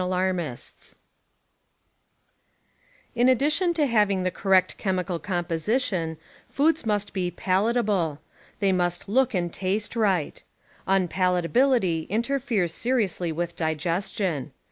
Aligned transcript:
r» 0.01 0.07
1 0.33 0.37
^ 0.37 0.95
i_ 0.95 0.95
T^ 0.95 0.95
jtn 3.15 3.29
addition 3.31 3.71
to 3.75 3.85
havin<> 3.85 4.23
the 4.23 4.31
correct 4.31 4.75
chemical 4.79 5.19
Falatabihty 5.19 5.29
r 5.29 5.33
composition, 5.35 6.17
foods 6.49 6.87
must 6.87 7.13
be 7.13 7.29
palatable; 7.29 8.19
they 8.59 8.71
must 8.71 9.03
j^gjjjg 9.05 9.13
look 9.13 9.33
and 9.35 9.53
taste 9.53 9.93
rii>ht. 9.93 10.41
Unpalatability 10.87 12.09
interferes 12.09 12.73
seriously 12.73 13.31
with 13.31 13.55
digestion. 13.55 14.51